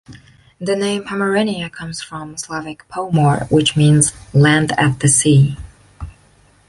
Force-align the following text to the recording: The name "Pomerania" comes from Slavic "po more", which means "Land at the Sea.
The 0.59 0.75
name 0.75 1.03
"Pomerania" 1.03 1.69
comes 1.71 2.01
from 2.01 2.35
Slavic 2.35 2.87
"po 2.89 3.11
more", 3.11 3.45
which 3.51 3.77
means 3.77 4.13
"Land 4.33 4.71
at 4.71 4.99
the 4.99 5.07
Sea. 5.07 5.57